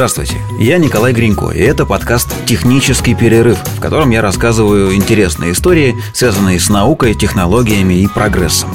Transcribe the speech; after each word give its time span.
Здравствуйте, 0.00 0.36
я 0.58 0.78
Николай 0.78 1.12
Гринько, 1.12 1.50
и 1.50 1.60
это 1.60 1.84
подкаст 1.84 2.34
«Технический 2.46 3.14
перерыв», 3.14 3.58
в 3.58 3.80
котором 3.80 4.08
я 4.08 4.22
рассказываю 4.22 4.94
интересные 4.94 5.52
истории, 5.52 5.94
связанные 6.14 6.58
с 6.58 6.70
наукой, 6.70 7.12
технологиями 7.14 7.92
и 7.92 8.08
прогрессом. 8.08 8.70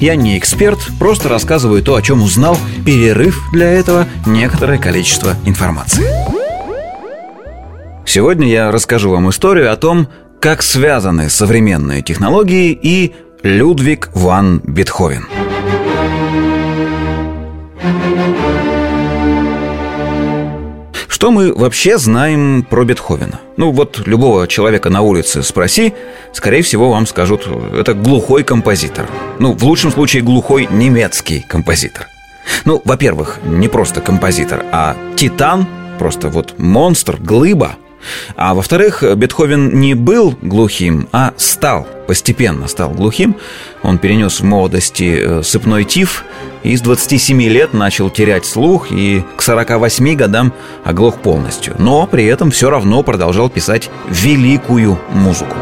Я 0.00 0.16
не 0.16 0.38
эксперт, 0.38 0.78
просто 0.98 1.28
рассказываю 1.28 1.82
то, 1.82 1.96
о 1.96 2.00
чем 2.00 2.22
узнал, 2.22 2.56
перерыв 2.86 3.42
для 3.52 3.70
этого 3.70 4.06
некоторое 4.24 4.78
количество 4.78 5.36
информации. 5.44 6.02
Сегодня 8.06 8.48
я 8.48 8.72
расскажу 8.72 9.10
вам 9.10 9.28
историю 9.28 9.70
о 9.70 9.76
том, 9.76 10.08
как 10.40 10.62
связаны 10.62 11.28
современные 11.28 12.00
технологии 12.00 12.72
и 12.72 13.14
Людвиг 13.42 14.08
ван 14.14 14.62
Бетховен– 14.64 15.26
Что 21.20 21.30
мы 21.30 21.52
вообще 21.52 21.98
знаем 21.98 22.62
про 22.62 22.82
Бетховена? 22.82 23.40
Ну 23.58 23.72
вот 23.72 24.00
любого 24.06 24.48
человека 24.48 24.88
на 24.88 25.02
улице 25.02 25.42
спроси, 25.42 25.92
скорее 26.32 26.62
всего 26.62 26.90
вам 26.90 27.06
скажут, 27.06 27.46
это 27.74 27.92
глухой 27.92 28.42
композитор. 28.42 29.06
Ну, 29.38 29.52
в 29.52 29.62
лучшем 29.64 29.90
случае 29.90 30.22
глухой 30.22 30.66
немецкий 30.70 31.44
композитор. 31.46 32.06
Ну, 32.64 32.80
во-первых, 32.86 33.38
не 33.44 33.68
просто 33.68 34.00
композитор, 34.00 34.64
а 34.72 34.96
титан, 35.14 35.66
просто 35.98 36.30
вот 36.30 36.58
монстр, 36.58 37.18
глыба– 37.18 37.76
а 38.36 38.54
во-вторых, 38.54 39.02
Бетховен 39.16 39.78
не 39.78 39.94
был 39.94 40.36
глухим, 40.42 41.08
а 41.12 41.32
стал, 41.36 41.86
постепенно 42.06 42.68
стал 42.68 42.90
глухим. 42.90 43.36
Он 43.82 43.98
перенес 43.98 44.40
в 44.40 44.44
молодости 44.44 45.18
э, 45.20 45.42
сыпной 45.42 45.84
тиф 45.84 46.24
и 46.62 46.76
с 46.76 46.80
27 46.80 47.42
лет 47.42 47.72
начал 47.72 48.10
терять 48.10 48.44
слух 48.44 48.90
и 48.90 49.24
к 49.36 49.42
48 49.42 50.14
годам 50.14 50.52
оглох 50.84 51.20
полностью. 51.20 51.74
Но 51.78 52.06
при 52.06 52.26
этом 52.26 52.50
все 52.50 52.70
равно 52.70 53.02
продолжал 53.02 53.48
писать 53.48 53.90
великую 54.08 54.98
музыку. 55.12 55.56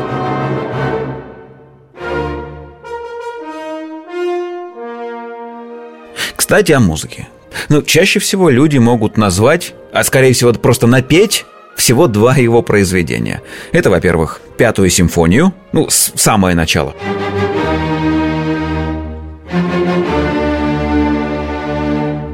Кстати, 6.37 6.73
о 6.73 6.81
музыке. 6.81 7.29
Ну, 7.69 7.83
чаще 7.83 8.21
всего 8.21 8.49
люди 8.49 8.79
могут 8.79 9.19
назвать, 9.19 9.75
а 9.93 10.03
скорее 10.03 10.33
всего 10.33 10.53
просто 10.55 10.87
напеть 10.87 11.45
всего 11.79 12.09
два 12.09 12.37
его 12.37 12.61
произведения. 12.61 13.41
Это, 13.73 13.89
во-первых, 13.89 14.41
пятую 14.59 14.91
симфонию, 14.91 15.55
ну, 15.73 15.89
самое 15.89 16.55
начало. 16.55 16.95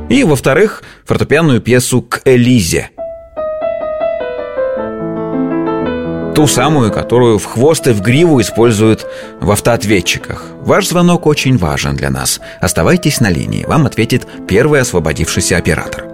И, 0.09 0.25
во-вторых, 0.25 0.83
фортепианную 1.05 1.61
пьесу 1.61 2.03
«К 2.03 2.23
Элизе». 2.25 2.91
Ту 6.35 6.49
самую, 6.49 6.91
которую 6.91 7.39
в 7.39 7.45
хвост 7.45 7.87
и 7.87 7.93
в 7.93 8.01
гриву 8.01 8.41
используют 8.41 9.07
в 9.41 9.51
автоответчиках. 9.53 10.47
Ваш 10.63 10.89
звонок 10.89 11.27
очень 11.27 11.59
важен 11.59 11.95
для 11.95 12.11
нас. 12.11 12.41
Оставайтесь 12.61 13.21
на 13.21 13.31
линии, 13.31 13.65
вам 13.67 13.87
ответит 13.87 14.27
первый 14.49 14.81
освободившийся 14.81 15.57
оператор. 15.57 16.14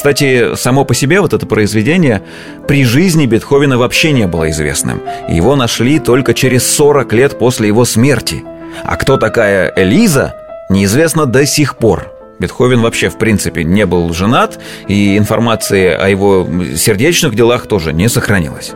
Кстати, 0.00 0.54
само 0.56 0.86
по 0.86 0.94
себе 0.94 1.20
вот 1.20 1.34
это 1.34 1.44
произведение 1.44 2.22
при 2.66 2.86
жизни 2.86 3.26
Бетховена 3.26 3.76
вообще 3.76 4.12
не 4.12 4.26
было 4.26 4.48
известным. 4.48 5.02
Его 5.28 5.56
нашли 5.56 5.98
только 5.98 6.32
через 6.32 6.66
40 6.74 7.12
лет 7.12 7.38
после 7.38 7.66
его 7.66 7.84
смерти. 7.84 8.42
А 8.82 8.96
кто 8.96 9.18
такая 9.18 9.70
Элиза, 9.76 10.36
неизвестно 10.70 11.26
до 11.26 11.44
сих 11.44 11.76
пор. 11.76 12.10
Бетховен 12.38 12.80
вообще, 12.80 13.10
в 13.10 13.18
принципе, 13.18 13.62
не 13.62 13.84
был 13.84 14.14
женат, 14.14 14.58
и 14.88 15.18
информации 15.18 15.88
о 15.88 16.08
его 16.08 16.48
сердечных 16.74 17.34
делах 17.34 17.66
тоже 17.66 17.92
не 17.92 18.08
сохранилось. 18.08 18.72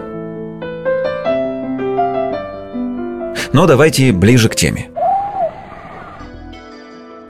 Но 3.55 3.67
давайте 3.67 4.13
ближе 4.13 4.51
к 4.51 4.57
теме. 4.57 4.91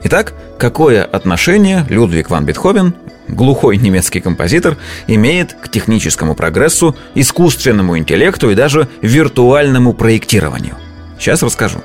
Итак, 0.03 0.33
какое 0.59 1.05
отношение 1.05 1.85
Людвиг 1.87 2.29
ван 2.29 2.45
Бетховен 2.45 2.93
глухой 3.27 3.77
немецкий 3.77 4.21
композитор, 4.21 4.77
имеет 5.07 5.53
к 5.53 5.69
техническому 5.69 6.35
прогрессу, 6.35 6.95
искусственному 7.15 7.97
интеллекту 7.97 8.49
и 8.49 8.55
даже 8.55 8.87
виртуальному 9.01 9.93
проектированию. 9.93 10.75
Сейчас 11.19 11.43
расскажу. 11.43 11.79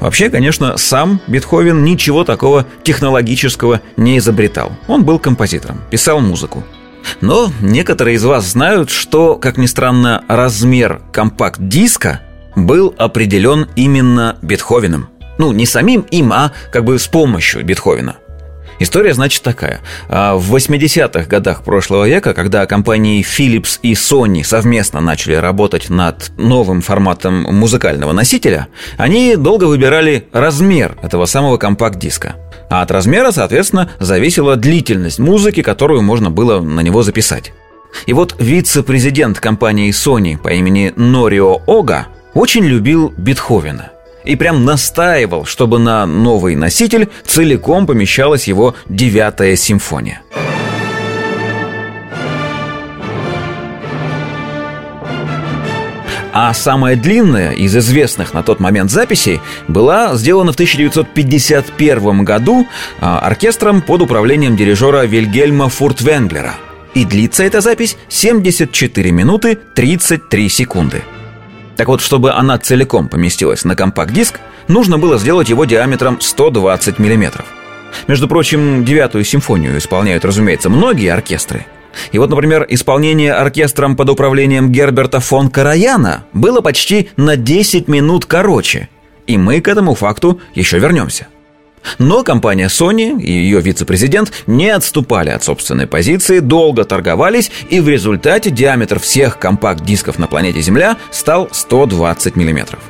Вообще, 0.00 0.30
конечно, 0.30 0.76
сам 0.76 1.20
Бетховен 1.26 1.84
ничего 1.84 2.24
такого 2.24 2.66
технологического 2.82 3.80
не 3.96 4.18
изобретал. 4.18 4.72
Он 4.88 5.04
был 5.04 5.18
композитором, 5.18 5.80
писал 5.90 6.20
музыку. 6.20 6.64
Но 7.20 7.52
некоторые 7.60 8.16
из 8.16 8.24
вас 8.24 8.46
знают, 8.46 8.90
что, 8.90 9.36
как 9.36 9.58
ни 9.58 9.66
странно, 9.66 10.24
размер 10.26 11.02
компакт-диска 11.12 12.20
был 12.56 12.94
определен 12.98 13.68
именно 13.76 14.38
Бетховеном. 14.42 15.08
Ну, 15.38 15.52
не 15.52 15.66
самим 15.66 16.00
им, 16.10 16.32
а 16.32 16.52
как 16.72 16.84
бы 16.84 16.98
с 16.98 17.06
помощью 17.06 17.64
Бетховена– 17.64 18.16
История, 18.78 19.14
значит, 19.14 19.42
такая. 19.42 19.80
А 20.08 20.36
в 20.36 20.54
80-х 20.54 21.28
годах 21.28 21.62
прошлого 21.62 22.06
века, 22.06 22.34
когда 22.34 22.66
компании 22.66 23.24
Philips 23.24 23.78
и 23.82 23.94
Sony 23.94 24.44
совместно 24.44 25.00
начали 25.00 25.34
работать 25.34 25.88
над 25.88 26.30
новым 26.36 26.82
форматом 26.82 27.42
музыкального 27.42 28.12
носителя, 28.12 28.68
они 28.98 29.36
долго 29.36 29.64
выбирали 29.64 30.28
размер 30.32 30.96
этого 31.02 31.26
самого 31.26 31.56
компакт-диска. 31.56 32.36
А 32.68 32.82
от 32.82 32.90
размера, 32.90 33.30
соответственно, 33.30 33.90
зависела 33.98 34.56
длительность 34.56 35.18
музыки, 35.18 35.62
которую 35.62 36.02
можно 36.02 36.30
было 36.30 36.60
на 36.60 36.80
него 36.80 37.02
записать. 37.02 37.52
И 38.06 38.12
вот 38.12 38.34
вице-президент 38.38 39.40
компании 39.40 39.90
Sony 39.90 40.36
по 40.36 40.48
имени 40.48 40.92
Норио 40.96 41.62
Ога 41.66 42.08
очень 42.34 42.64
любил 42.64 43.14
Бетховена 43.16 43.92
и 44.26 44.36
прям 44.36 44.64
настаивал, 44.64 45.44
чтобы 45.46 45.78
на 45.78 46.04
новый 46.04 46.56
носитель 46.56 47.08
целиком 47.24 47.86
помещалась 47.86 48.48
его 48.48 48.74
девятая 48.88 49.56
симфония. 49.56 50.20
А 56.38 56.52
самая 56.52 56.96
длинная 56.96 57.52
из 57.52 57.74
известных 57.74 58.34
на 58.34 58.42
тот 58.42 58.60
момент 58.60 58.90
записей 58.90 59.40
была 59.68 60.14
сделана 60.16 60.52
в 60.52 60.56
1951 60.56 62.24
году 62.24 62.66
а, 63.00 63.20
оркестром 63.20 63.80
под 63.80 64.02
управлением 64.02 64.54
дирижера 64.54 65.06
Вильгельма 65.06 65.70
Фуртвенглера. 65.70 66.56
И 66.92 67.06
длится 67.06 67.42
эта 67.42 67.62
запись 67.62 67.96
74 68.10 69.12
минуты 69.12 69.58
33 69.74 70.48
секунды– 70.50 71.02
так 71.76 71.88
вот, 71.88 72.00
чтобы 72.00 72.32
она 72.32 72.58
целиком 72.58 73.08
поместилась 73.08 73.64
на 73.64 73.76
компакт-диск, 73.76 74.40
нужно 74.68 74.98
было 74.98 75.18
сделать 75.18 75.48
его 75.48 75.64
диаметром 75.64 76.20
120 76.20 76.98
мм. 76.98 77.44
Между 78.08 78.28
прочим, 78.28 78.84
девятую 78.84 79.24
симфонию 79.24 79.76
исполняют, 79.78 80.24
разумеется, 80.24 80.70
многие 80.70 81.12
оркестры. 81.12 81.66
И 82.12 82.18
вот, 82.18 82.30
например, 82.30 82.66
исполнение 82.68 83.32
оркестром 83.32 83.96
под 83.96 84.10
управлением 84.10 84.70
Герберта 84.70 85.20
фон 85.20 85.50
Караяна 85.50 86.24
было 86.32 86.60
почти 86.60 87.10
на 87.16 87.36
10 87.36 87.88
минут 87.88 88.26
короче. 88.26 88.88
И 89.26 89.38
мы 89.38 89.60
к 89.60 89.68
этому 89.68 89.94
факту 89.94 90.40
еще 90.54 90.78
вернемся. 90.78 91.28
Но 91.98 92.22
компания 92.24 92.66
Sony 92.66 93.20
и 93.20 93.30
ее 93.30 93.60
вице-президент 93.60 94.32
не 94.46 94.70
отступали 94.70 95.30
от 95.30 95.44
собственной 95.44 95.86
позиции, 95.86 96.40
долго 96.40 96.84
торговались, 96.84 97.50
и 97.70 97.80
в 97.80 97.88
результате 97.88 98.50
диаметр 98.50 98.98
всех 98.98 99.38
компакт-дисков 99.38 100.18
на 100.18 100.26
планете 100.26 100.60
Земля 100.60 100.96
стал 101.10 101.48
120 101.52 102.36
миллиметров. 102.36 102.80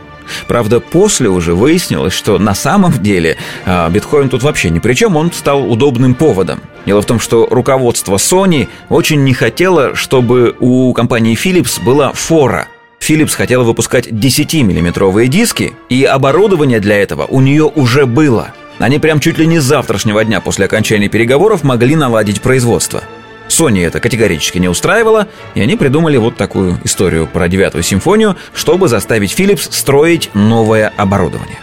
Правда, 0.49 0.81
после 0.81 1.29
уже 1.29 1.55
выяснилось, 1.55 2.13
что 2.13 2.39
на 2.39 2.55
самом 2.55 2.93
деле 3.01 3.37
э, 3.65 3.91
биткоин 3.91 4.29
тут 4.29 4.43
вообще 4.43 4.71
ни 4.71 4.81
при 4.81 4.95
чем, 4.95 5.15
он 5.15 5.31
стал 5.31 5.71
удобным 5.71 6.15
поводом. 6.15 6.61
Дело 6.85 7.01
в 7.01 7.07
том, 7.07 7.21
что 7.21 7.47
руководство 7.49 8.17
Sony 8.17 8.69
очень 8.89 9.23
не 9.23 9.35
хотело, 9.35 9.95
чтобы 9.95 10.57
у 10.59 10.93
компании 10.95 11.37
Philips 11.37 11.83
была 11.83 12.13
фора– 12.13 12.67
Philips 12.99 13.37
хотела 13.37 13.63
выпускать 13.63 14.09
10-миллиметровые 14.09 15.29
диски, 15.29 15.75
и 15.89 16.03
оборудование 16.05 16.81
для 16.81 16.97
этого 16.97 17.27
у 17.27 17.41
нее 17.41 17.65
уже 17.65 18.07
было– 18.07 18.53
они 18.79 18.99
прям 18.99 19.21
чуть 19.21 19.39
ли 19.39 19.47
не 19.47 19.59
с 19.59 19.65
завтрашнего 19.65 20.25
дня 20.25 20.41
после 20.41 20.67
окончания 20.67 21.09
переговоров 21.09 21.65
могли 21.65 21.97
наладить 21.97 22.43
производство. 22.43 23.03
Sony 23.49 23.87
это 23.87 24.01
категорически 24.01 24.59
не 24.59 24.69
устраивало, 24.69 25.29
и 25.55 25.61
они 25.61 25.77
придумали 25.77 26.17
вот 26.17 26.37
такую 26.37 26.79
историю 26.85 27.27
про 27.27 27.49
девятую 27.49 27.85
симфонию, 27.85 28.37
чтобы 28.55 28.89
заставить 28.89 29.39
Philips 29.39 29.69
строить 29.71 30.31
новое 30.35 30.93
оборудование. 30.97 31.59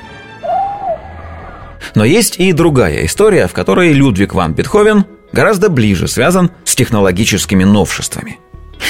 Но 1.96 2.06
есть 2.06 2.40
и 2.40 2.54
другая 2.54 3.06
история, 3.06 3.48
в 3.48 3.54
которой 3.54 3.94
Людвиг 3.94 4.34
ван 4.34 4.54
Бетховен 4.54 5.06
гораздо 5.32 5.70
ближе 5.70 6.08
связан 6.08 6.52
с 6.64 6.76
технологическими 6.76 7.64
новшествами. 7.64 8.40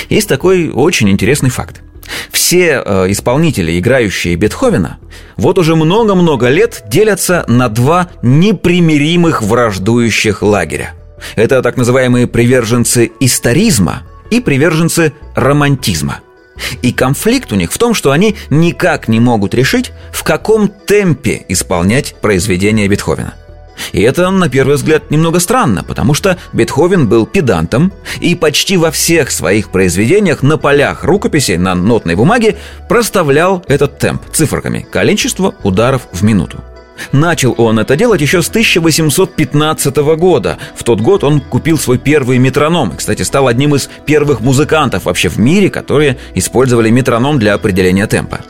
Есть 0.09 0.29
такой 0.29 0.69
очень 0.69 1.09
интересный 1.09 1.49
факт– 1.49 1.81
все 2.31 2.81
э, 2.83 3.05
исполнители, 3.09 3.79
играющие 3.79 4.35
Бетховена, 4.35 4.97
вот 5.37 5.57
уже 5.57 5.75
много-много 5.75 6.49
лет 6.49 6.83
делятся 6.87 7.45
на 7.47 7.69
два 7.69 8.09
непримиримых 8.21 9.41
враждующих 9.41 10.41
лагеря. 10.41 10.93
Это 11.35 11.61
так 11.61 11.77
называемые 11.77 12.27
приверженцы 12.27 13.11
историзма 13.19 14.03
и 14.29 14.39
приверженцы 14.41 15.13
романтизма. 15.35 16.19
И 16.81 16.91
конфликт 16.91 17.51
у 17.51 17.55
них 17.55 17.71
в 17.71 17.77
том, 17.77 17.93
что 17.93 18.11
они 18.11 18.35
никак 18.49 19.07
не 19.07 19.19
могут 19.19 19.53
решить, 19.53 19.91
в 20.11 20.23
каком 20.23 20.67
темпе 20.67 21.43
исполнять 21.47 22.15
произведение 22.21 22.87
Бетховена. 22.87 23.33
И 23.91 24.01
это, 24.01 24.29
на 24.29 24.49
первый 24.49 24.75
взгляд, 24.75 25.11
немного 25.11 25.39
странно, 25.39 25.83
потому 25.83 26.13
что 26.13 26.37
Бетховен 26.53 27.07
был 27.07 27.25
педантом 27.25 27.91
и 28.19 28.35
почти 28.35 28.77
во 28.77 28.91
всех 28.91 29.31
своих 29.31 29.69
произведениях 29.69 30.43
на 30.43 30.57
полях 30.57 31.03
рукописи 31.03 31.53
на 31.53 31.75
нотной 31.75 32.15
бумаге 32.15 32.57
проставлял 32.87 33.63
этот 33.67 33.99
темп 33.99 34.21
цифрами 34.31 34.85
количество 34.89 35.55
ударов 35.63 36.07
в 36.11 36.23
минуту. 36.23 36.63
Начал 37.11 37.55
он 37.57 37.79
это 37.79 37.95
делать 37.95 38.21
еще 38.21 38.41
с 38.41 38.49
1815 38.49 39.95
года. 40.17 40.57
В 40.75 40.83
тот 40.83 41.01
год 41.01 41.23
он 41.23 41.41
купил 41.41 41.77
свой 41.77 41.97
первый 41.97 42.37
метроном. 42.37 42.95
Кстати, 42.95 43.23
стал 43.23 43.47
одним 43.47 43.75
из 43.75 43.89
первых 44.05 44.41
музыкантов 44.41 45.05
вообще 45.05 45.29
в 45.29 45.37
мире, 45.37 45.69
которые 45.69 46.17
использовали 46.35 46.89
метроном 46.89 47.39
для 47.39 47.53
определения 47.55 48.07
темпа. 48.07 48.41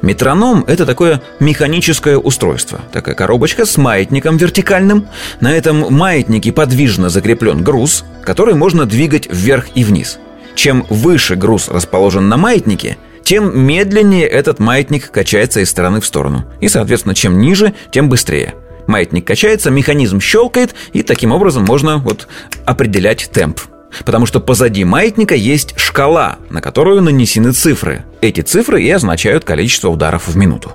Метроном– 0.00 0.64
это 0.66 0.86
такое 0.86 1.22
механическое 1.40 2.16
устройство. 2.16 2.80
Такая 2.92 3.14
коробочка 3.14 3.64
с 3.64 3.76
маятником 3.76 4.36
вертикальным. 4.36 5.08
На 5.40 5.52
этом 5.52 5.92
маятнике 5.92 6.52
подвижно 6.52 7.08
закреплен 7.08 7.62
груз, 7.62 8.04
который 8.24 8.54
можно 8.54 8.86
двигать 8.86 9.28
вверх 9.30 9.66
и 9.74 9.84
вниз. 9.84 10.18
Чем 10.54 10.86
выше 10.90 11.36
груз 11.36 11.68
расположен 11.68 12.28
на 12.28 12.36
маятнике– 12.36 12.96
тем 13.22 13.58
медленнее 13.58 14.26
этот 14.26 14.58
маятник 14.58 15.10
качается 15.10 15.60
из 15.60 15.70
стороны 15.70 16.00
в 16.00 16.06
сторону. 16.06 16.44
И, 16.60 16.68
соответственно, 16.68 17.14
чем 17.14 17.38
ниже, 17.38 17.72
тем 17.90 18.08
быстрее. 18.08 18.54
Маятник 18.86 19.26
качается, 19.26 19.70
механизм 19.70 20.20
щелкает, 20.20 20.74
и 20.92 21.02
таким 21.02 21.32
образом 21.32 21.64
можно 21.64 21.98
вот 21.98 22.26
определять 22.64 23.30
темп. 23.32 23.60
Потому 24.04 24.26
что 24.26 24.40
позади 24.40 24.84
маятника 24.84 25.34
есть 25.34 25.74
шкала, 25.76 26.36
на 26.50 26.60
которую 26.60 27.02
нанесены 27.02 27.52
цифры. 27.52 28.04
Эти 28.20 28.40
цифры 28.40 28.82
и 28.82 28.90
означают 28.90 29.44
количество 29.44 29.88
ударов 29.88 30.28
в 30.28 30.36
минуту. 30.36 30.72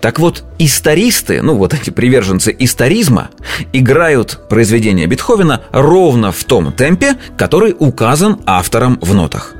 Так 0.00 0.18
вот, 0.18 0.44
истористы, 0.58 1.42
ну 1.42 1.56
вот 1.56 1.74
эти 1.74 1.90
приверженцы 1.90 2.54
историзма, 2.58 3.30
играют 3.72 4.48
произведения 4.48 5.06
Бетховена 5.06 5.62
ровно 5.72 6.32
в 6.32 6.44
том 6.44 6.72
темпе, 6.72 7.16
который 7.36 7.74
указан 7.78 8.40
автором 8.46 8.98
в 9.00 9.14
нотах. 9.14 9.55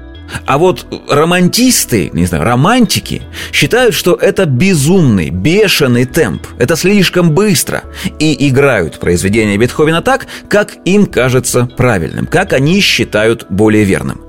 А 0.46 0.58
вот 0.58 0.87
романтисты, 1.08 2.11
не 2.12 2.26
знаю, 2.26 2.44
романтики 2.44 3.23
считают, 3.52 3.94
что 3.94 4.14
это 4.14 4.46
безумный, 4.46 5.31
бешеный 5.31 6.05
темп. 6.05 6.46
Это 6.58 6.76
слишком 6.76 7.32
быстро. 7.32 7.84
И 8.19 8.49
играют 8.49 8.99
произведения 8.99 9.56
Бетховена 9.56 10.02
так, 10.02 10.26
как 10.49 10.76
им 10.84 11.06
кажется 11.06 11.69
правильным, 11.76 12.26
как 12.26 12.52
они 12.52 12.81
считают 12.81 13.46
более 13.49 13.84
верным. 13.84 14.23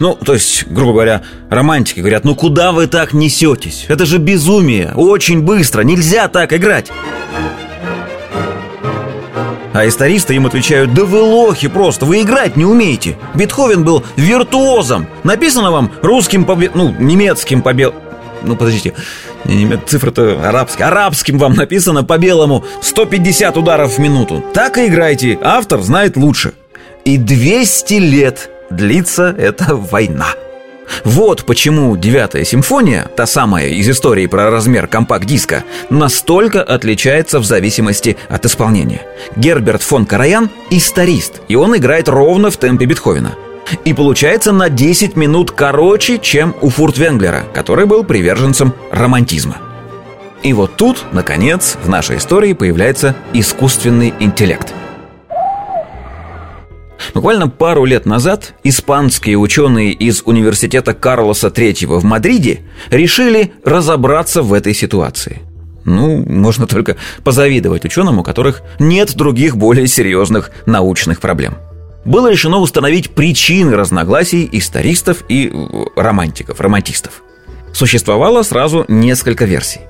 Ну, 0.00 0.14
то 0.16 0.34
есть, 0.34 0.66
грубо 0.68 0.92
говоря, 0.92 1.22
романтики 1.50 2.00
говорят, 2.00 2.24
ну 2.24 2.34
куда 2.34 2.72
вы 2.72 2.86
так 2.88 3.12
несетесь? 3.12 3.86
Это 3.88 4.06
же 4.06 4.18
безумие, 4.18 4.92
очень 4.96 5.42
быстро, 5.42 5.82
нельзя 5.82 6.28
так 6.28 6.52
играть. 6.52 6.90
А 9.78 9.86
истористы 9.86 10.34
им 10.34 10.44
отвечают, 10.44 10.92
да 10.92 11.04
вы 11.04 11.20
лохи 11.20 11.68
просто, 11.68 12.04
вы 12.04 12.22
играть 12.22 12.56
не 12.56 12.64
умеете. 12.64 13.16
Бетховен 13.36 13.84
был 13.84 14.02
виртуозом. 14.16 15.06
Написано 15.22 15.70
вам 15.70 15.92
русским 16.02 16.44
по... 16.44 16.56
ну, 16.74 16.92
немецким 16.98 17.62
по 17.62 17.72
бел... 17.72 17.94
Ну, 18.42 18.56
подождите, 18.56 18.94
цифра-то 19.86 20.40
арабская. 20.44 20.88
Арабским 20.88 21.38
вам 21.38 21.54
написано 21.54 22.02
по 22.02 22.18
белому 22.18 22.64
150 22.82 23.56
ударов 23.56 23.92
в 23.92 23.98
минуту. 24.00 24.44
Так 24.52 24.78
и 24.78 24.88
играйте, 24.88 25.38
автор 25.40 25.80
знает 25.82 26.16
лучше. 26.16 26.54
И 27.04 27.16
200 27.16 27.94
лет 27.94 28.50
длится 28.70 29.32
эта 29.38 29.76
война. 29.76 30.26
Вот 31.04 31.44
почему 31.44 31.96
девятая 31.96 32.44
симфония, 32.44 33.06
та 33.16 33.26
самая 33.26 33.68
из 33.68 33.88
истории 33.88 34.26
про 34.26 34.50
размер 34.50 34.86
компакт-диска, 34.86 35.64
настолько 35.90 36.62
отличается 36.62 37.38
в 37.38 37.44
зависимости 37.44 38.16
от 38.28 38.46
исполнения. 38.46 39.02
Герберт 39.36 39.82
фон 39.82 40.06
Караян– 40.06 40.50
историст, 40.70 41.40
и 41.48 41.56
он 41.56 41.76
играет 41.76 42.08
ровно 42.08 42.50
в 42.50 42.56
темпе 42.56 42.86
Бетховена. 42.86 43.32
И 43.84 43.92
получается 43.92 44.52
на 44.52 44.70
10 44.70 45.16
минут 45.16 45.50
короче, 45.50 46.18
чем 46.18 46.54
у 46.60 46.70
Фуртвенглера, 46.70 47.44
который 47.52 47.84
был 47.84 48.02
приверженцем 48.02 48.72
романтизма. 48.90 49.56
И 50.42 50.52
вот 50.52 50.76
тут, 50.76 51.04
наконец, 51.12 51.76
в 51.82 51.88
нашей 51.88 52.16
истории 52.16 52.52
появляется 52.52 53.14
искусственный 53.32 54.14
интеллект– 54.20 54.72
Буквально 57.18 57.48
пару 57.48 57.84
лет 57.84 58.06
назад 58.06 58.54
испанские 58.62 59.38
ученые 59.38 59.90
из 59.90 60.22
университета 60.24 60.94
Карлоса 60.94 61.48
III 61.48 61.98
в 61.98 62.04
Мадриде 62.04 62.60
решили 62.90 63.50
разобраться 63.64 64.40
в 64.40 64.52
этой 64.52 64.72
ситуации. 64.72 65.40
Ну, 65.84 66.24
можно 66.24 66.68
только 66.68 66.96
позавидовать 67.24 67.84
ученым, 67.84 68.20
у 68.20 68.22
которых 68.22 68.62
нет 68.78 69.16
других 69.16 69.56
более 69.56 69.88
серьезных 69.88 70.52
научных 70.64 71.20
проблем. 71.20 71.56
Было 72.04 72.30
решено 72.30 72.58
установить 72.58 73.10
причины 73.10 73.74
разногласий 73.74 74.48
истористов 74.52 75.24
и 75.28 75.50
э, 75.52 75.86
романтиков, 75.96 76.60
романтистов. 76.60 77.24
Существовало 77.72 78.44
сразу 78.44 78.84
несколько 78.86 79.44
версий. 79.44 79.80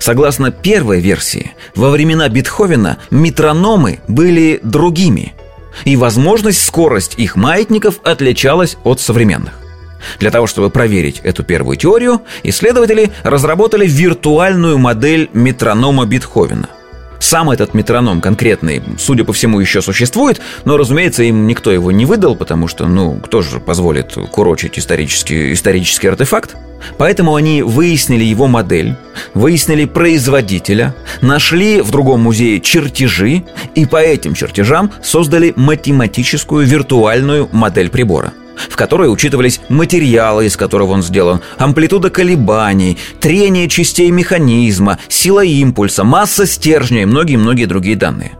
Согласно 0.00 0.50
первой 0.50 0.98
версии, 0.98 1.52
во 1.76 1.90
времена 1.90 2.28
Бетховена 2.28 2.98
метрономы 3.12 4.00
были 4.08 4.58
другими– 4.64 5.34
и 5.84 5.96
возможность 5.96 6.64
скорость 6.64 7.14
их 7.16 7.36
маятников 7.36 8.00
отличалась 8.04 8.76
от 8.84 9.00
современных. 9.00 9.54
Для 10.18 10.30
того, 10.30 10.46
чтобы 10.46 10.70
проверить 10.70 11.20
эту 11.22 11.44
первую 11.44 11.76
теорию, 11.76 12.22
исследователи 12.42 13.12
разработали 13.22 13.86
виртуальную 13.86 14.78
модель 14.78 15.30
метронома 15.32 16.06
Бетховена– 16.06 16.68
сам 17.22 17.50
этот 17.50 17.72
метроном 17.72 18.20
конкретный, 18.20 18.82
судя 18.98 19.24
по 19.24 19.32
всему, 19.32 19.60
еще 19.60 19.80
существует, 19.80 20.40
но, 20.64 20.76
разумеется, 20.76 21.22
им 21.22 21.46
никто 21.46 21.70
его 21.70 21.92
не 21.92 22.04
выдал, 22.04 22.34
потому 22.34 22.68
что, 22.68 22.86
ну, 22.86 23.20
кто 23.22 23.42
же 23.42 23.60
позволит 23.60 24.14
курочить 24.32 24.78
исторический, 24.78 25.52
исторический 25.52 26.08
артефакт? 26.08 26.56
Поэтому 26.98 27.36
они 27.36 27.62
выяснили 27.62 28.24
его 28.24 28.48
модель, 28.48 28.96
выяснили 29.34 29.84
производителя, 29.84 30.96
нашли 31.20 31.80
в 31.80 31.92
другом 31.92 32.22
музее 32.22 32.60
чертежи 32.60 33.44
и 33.76 33.86
по 33.86 33.98
этим 33.98 34.34
чертежам 34.34 34.90
создали 35.00 35.52
математическую 35.54 36.66
виртуальную 36.66 37.48
модель 37.52 37.88
прибора– 37.88 38.32
в 38.56 38.76
которой 38.76 39.12
учитывались 39.12 39.60
материалы, 39.68 40.46
из 40.46 40.56
которого 40.56 40.92
он 40.92 41.02
сделан, 41.02 41.40
амплитуда 41.58 42.10
колебаний, 42.10 42.98
трение 43.20 43.68
частей 43.68 44.10
механизма, 44.10 44.98
сила 45.08 45.44
импульса, 45.44 46.04
масса 46.04 46.46
стержня 46.46 47.02
и 47.02 47.06
многие-многие 47.06 47.66
другие 47.66 47.96
данные. 47.96 48.32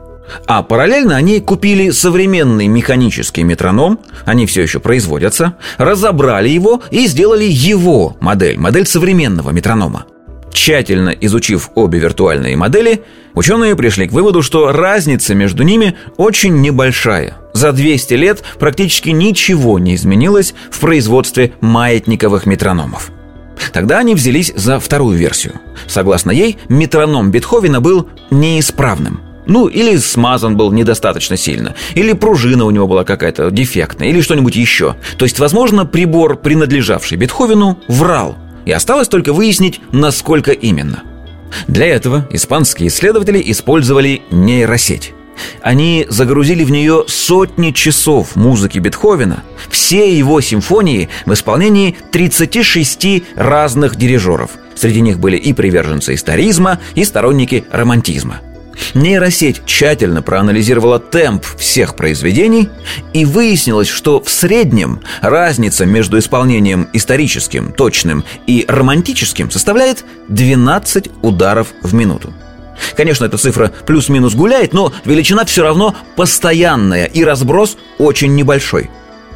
А 0.47 0.63
параллельно 0.63 1.17
они 1.17 1.41
купили 1.41 1.91
современный 1.91 2.67
механический 2.67 3.43
метроном, 3.43 3.99
они 4.25 4.47
все 4.47 4.63
еще 4.63 4.81
производятся, 4.81 5.57
разобрали 5.79 6.49
его 6.49 6.83
и 6.91 7.07
сделали 7.07 7.45
его 7.45 8.17
модель, 8.21 8.59
модель 8.59 8.87
современного 8.87 9.51
метронома. 9.51 10.07
Тщательно 10.53 11.11
изучив 11.11 11.71
обе 11.75 11.99
виртуальные 11.99 12.57
модели, 12.57 13.03
ученые 13.35 13.75
пришли 13.75 14.07
к 14.07 14.13
выводу, 14.13 14.43
что 14.43 14.71
разница 14.71 15.35
между 15.35 15.63
ними 15.63 15.97
очень 16.19 16.61
небольшая. 16.61 17.39
За 17.55 17.73
200 17.73 18.15
лет 18.15 18.43
практически 18.59 19.11
ничего 19.11 19.79
не 19.79 19.95
изменилось 19.95 20.55
в 20.71 20.79
производстве 20.81 21.55
маятниковых 21.61 22.47
метрономов. 22.47 23.11
Тогда 23.73 23.99
они 23.99 24.15
взялись 24.15 24.53
за 24.55 24.79
вторую 24.79 25.17
версию. 25.17 25.55
Согласно 25.87 26.31
ей, 26.31 26.59
метроном 26.69 27.31
Бетховена 27.31 27.81
был 27.81 28.09
неисправным. 28.31 29.21
Ну, 29.47 29.67
или 29.67 29.97
смазан 29.97 30.57
был 30.57 30.71
недостаточно 30.71 31.37
сильно, 31.37 31.75
или 31.95 32.13
пружина 32.13 32.65
у 32.65 32.71
него 32.71 32.87
была 32.87 33.05
какая-то 33.05 33.51
дефектная, 33.51 34.09
или 34.09 34.21
что-нибудь 34.21 34.55
еще. 34.55 34.95
То 35.17 35.25
есть, 35.25 35.41
возможно, 35.41 35.85
прибор, 35.85 36.37
принадлежавший 36.37 37.19
Бетховену, 37.19 37.79
врал– 37.89 38.37
и 38.65 38.73
осталось 38.73 39.09
только 39.09 39.33
выяснить, 39.33 39.81
насколько 39.93 40.53
именно. 40.53 41.03
Для 41.69 41.87
этого 41.87 42.27
испанские 42.31 42.89
исследователи 42.89 43.43
использовали 43.45 44.23
нейросеть. 44.31 45.13
Они 45.63 46.07
загрузили 46.09 46.63
в 46.63 46.71
нее 46.71 47.05
сотни 47.09 47.71
часов 47.71 48.37
музыки 48.37 48.79
Бетховена, 48.79 49.43
все 49.71 50.17
его 50.17 50.41
симфонии 50.41 51.09
в 51.25 51.33
исполнении 51.33 51.97
36 52.13 53.25
разных 53.35 53.97
дирижеров. 53.97 54.51
Среди 54.75 55.01
них 55.01 55.19
были 55.19 55.37
и 55.37 55.53
приверженцы 55.53 56.15
историзма, 56.15 56.81
и 56.95 57.05
сторонники 57.05 57.65
романтизма– 57.71 58.41
Нейросеть 58.95 59.63
тщательно 59.65 60.23
проанализировала 60.23 60.99
темп 60.99 61.45
всех 61.59 61.97
произведений 61.97 62.69
и 63.13 63.25
выяснилось, 63.25 63.89
что 63.89 64.21
в 64.21 64.29
среднем 64.29 65.01
разница 65.21 65.87
между 65.87 66.19
исполнением 66.19 66.89
историческим, 66.93 67.73
точным 67.73 68.25
и 68.47 68.65
романтическим 68.69 69.51
составляет 69.51 70.05
12 70.29 71.11
ударов 71.23 71.69
в 71.83 71.95
минуту. 71.95 72.33
Конечно, 72.97 73.25
эта 73.25 73.39
цифра 73.39 73.73
плюс-минус 73.87 74.35
гуляет, 74.35 74.73
но 74.73 74.93
величина 75.05 75.45
все 75.45 75.63
равно 75.63 75.95
постоянная, 76.17 77.07
и 77.07 77.25
разброс 77.25 77.77
очень 77.99 78.35
небольшой. 78.35 78.91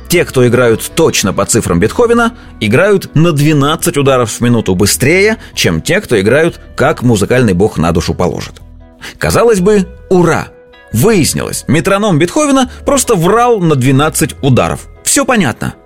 Те, 0.08 0.24
кто 0.24 0.46
играют 0.46 0.88
точно 0.94 1.32
по 1.32 1.44
цифрам 1.46 1.80
Бетховена, 1.80 2.32
играют 2.60 3.14
на 3.14 3.32
12 3.32 3.96
ударов 3.96 4.30
в 4.30 4.40
минуту 4.40 4.74
быстрее, 4.74 5.38
чем 5.54 5.82
те, 5.82 6.00
кто 6.00 6.20
играют, 6.20 6.60
как 6.76 7.02
музыкальный 7.02 7.54
бог 7.54 7.76
на 7.76 7.92
душу 7.92 8.14
положит. 8.14 8.65
Казалось 9.18 9.60
бы, 9.60 9.86
ура! 10.10 10.48
Выяснилось, 10.92 11.64
метроном 11.68 12.18
Бетховена 12.18 12.70
просто 12.84 13.16
врал 13.16 13.58
на 13.58 13.74
12 13.74 14.36
ударов. 14.42 14.86
Все 15.04 15.24
понятно– 15.24 15.74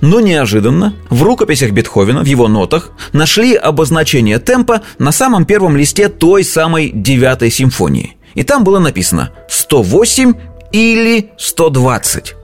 но 0.00 0.20
неожиданно 0.20 0.94
в 1.08 1.22
рукописях 1.22 1.72
Бетховена, 1.72 2.22
в 2.22 2.26
его 2.26 2.48
нотах, 2.48 2.90
нашли 3.12 3.54
обозначение 3.54 4.38
темпа 4.38 4.82
на 4.98 5.12
самом 5.12 5.44
первом 5.44 5.76
листе 5.76 6.08
той 6.08 6.44
самой 6.44 6.90
девятой 6.90 7.50
симфонии. 7.50 8.16
И 8.34 8.42
там 8.42 8.64
было 8.64 8.78
написано 8.78 9.32
108 9.48 10.34
или 10.72 11.30
120. 11.38 12.34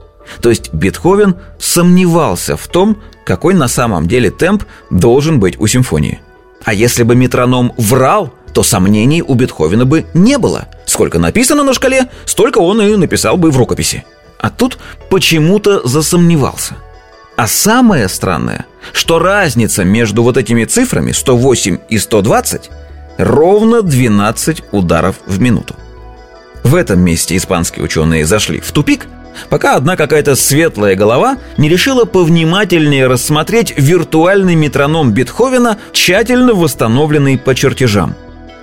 То 0.41 0.49
есть 0.49 0.73
Бетховен 0.73 1.35
сомневался 1.59 2.57
в 2.57 2.67
том, 2.67 3.01
какой 3.25 3.53
на 3.53 3.67
самом 3.67 4.07
деле 4.07 4.29
темп 4.29 4.63
должен 4.89 5.39
быть 5.39 5.59
у 5.59 5.67
симфонии. 5.67 6.19
А 6.63 6.73
если 6.73 7.03
бы 7.03 7.15
метроном 7.15 7.73
врал, 7.77 8.33
то 8.57 8.63
сомнений 8.63 9.21
у 9.21 9.35
Бетховена 9.35 9.85
бы 9.85 10.07
не 10.15 10.39
было. 10.39 10.65
Сколько 10.87 11.19
написано 11.19 11.61
на 11.61 11.75
шкале, 11.75 12.07
столько 12.25 12.57
он 12.57 12.81
и 12.81 12.95
написал 12.95 13.37
бы 13.37 13.51
в 13.51 13.57
рукописи. 13.57 14.03
А 14.39 14.49
тут 14.49 14.79
почему-то 15.11 15.87
засомневался– 15.87 16.73
а 17.37 17.45
самое 17.45 18.07
странное, 18.07 18.65
что 18.93 19.19
разница 19.19 19.83
между 19.83 20.23
вот 20.23 20.37
этими 20.37 20.65
цифрами 20.65 21.11
108 21.11 21.77
и 21.87 21.99
120 21.99 22.71
ровно 23.19 23.83
12 23.83 24.63
ударов 24.71 25.17
в 25.27 25.39
минуту. 25.39 25.75
В 26.63 26.73
этом 26.73 26.99
месте 27.01 27.37
испанские 27.37 27.85
ученые 27.85 28.25
зашли 28.25 28.59
в 28.59 28.71
тупик, 28.71 29.05
пока 29.49 29.75
одна 29.75 29.95
какая-то 29.95 30.35
светлая 30.35 30.95
голова 30.95 31.37
не 31.57 31.69
решила 31.69 32.05
повнимательнее 32.05 33.05
рассмотреть 33.05 33.75
виртуальный 33.77 34.55
метроном 34.55 35.11
Бетховена, 35.11 35.77
тщательно 35.91 36.55
восстановленный 36.55 37.37
по 37.37 37.53
чертежам. 37.53 38.15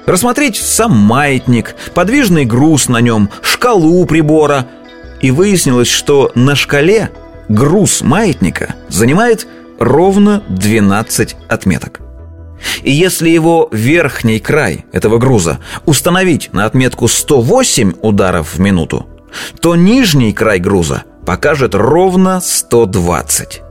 Рассмотреть 0.06 0.56
сам 0.56 0.92
маятник, 0.92 1.74
подвижный 1.94 2.44
груз 2.44 2.88
на 2.88 3.00
нем, 3.00 3.30
шкалу 3.42 4.04
прибора. 4.06 4.66
И 5.20 5.30
выяснилось, 5.30 5.88
что 5.88 6.30
на 6.34 6.54
шкале– 6.54 7.10
груз 7.48 8.02
маятника 8.02 8.74
занимает 8.88 9.46
ровно 9.78 10.42
12 10.48 11.36
отметок. 11.48 12.00
И 12.82 12.90
если 12.90 13.28
его 13.28 13.68
верхний 13.72 14.40
край 14.40 14.86
этого 14.92 15.18
груза 15.18 15.58
установить 15.84 16.52
на 16.52 16.64
отметку 16.64 17.08
108 17.08 17.94
ударов 18.00 18.54
в 18.54 18.60
минуту, 18.60 19.06
то 19.60 19.74
нижний 19.76 20.32
край 20.32 20.60
груза 20.60 21.04
покажет 21.26 21.74
ровно 21.74 22.40
120. 22.40 23.62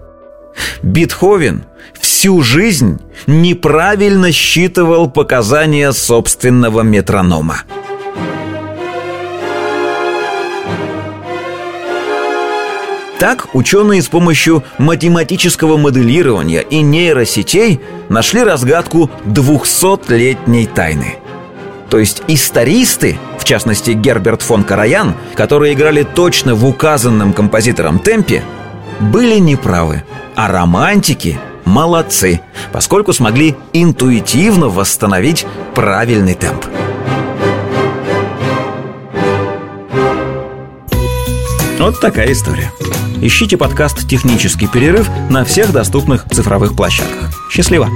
Бетховен 0.84 1.66
всю 2.24 2.42
жизнь 2.42 3.02
неправильно 3.28 4.32
считывал 4.32 5.10
показания 5.10 5.92
собственного 5.92 6.80
метронома– 6.80 7.64
Так 13.20 13.54
ученые 13.54 14.02
с 14.02 14.08
помощью 14.08 14.64
математического 14.78 15.76
моделирования 15.76 16.62
и 16.62 16.82
нейросетей 16.82 17.82
нашли 18.08 18.42
разгадку 18.44 19.10
200-летней 19.26 20.68
тайны. 20.68 21.16
То 21.90 22.00
есть 22.00 22.24
истористы, 22.28 23.18
в 23.38 23.44
частности 23.44 23.92
Герберт 23.92 24.42
фон 24.42 24.64
Караян, 24.64 25.14
которые 25.36 25.74
играли 25.74 26.04
точно 26.04 26.56
в 26.56 26.66
указанном 26.66 27.34
композитором 27.34 28.00
темпе, 28.00 28.44
были 29.00 29.40
неправы, 29.40 30.04
а 30.36 30.50
романтики 30.50 31.38
молодцы, 31.66 32.42
поскольку 32.72 33.14
смогли 33.14 33.56
интуитивно 33.74 34.70
восстановить 34.70 35.46
правильный 35.74 36.36
темп. 36.36 36.66
Вот 41.80 42.00
такая 42.00 42.32
история. 42.32 42.72
Ищите 43.22 43.58
подкаст 43.58 44.08
«Технический 44.08 44.68
перерыв» 44.68 45.10
на 45.30 45.44
всех 45.44 45.72
доступных 45.72 46.26
цифровых 46.30 46.76
площадках. 46.76 47.32
Счастливо! 47.52 47.90